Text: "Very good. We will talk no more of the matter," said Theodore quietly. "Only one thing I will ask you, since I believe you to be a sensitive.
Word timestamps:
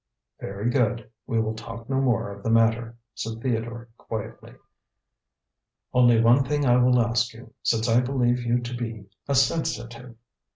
"Very 0.39 0.71
good. 0.71 1.11
We 1.27 1.39
will 1.39 1.53
talk 1.53 1.87
no 1.87 2.01
more 2.01 2.31
of 2.31 2.41
the 2.41 2.49
matter," 2.49 2.97
said 3.13 3.39
Theodore 3.39 3.87
quietly. 3.97 4.55
"Only 5.93 6.19
one 6.19 6.43
thing 6.43 6.65
I 6.65 6.77
will 6.77 6.99
ask 7.05 7.35
you, 7.35 7.53
since 7.61 7.87
I 7.87 7.99
believe 8.01 8.43
you 8.43 8.61
to 8.61 8.75
be 8.75 9.05
a 9.27 9.35
sensitive. 9.35 10.15